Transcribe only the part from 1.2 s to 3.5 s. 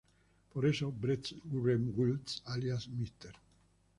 Gurewitz, alias Mr.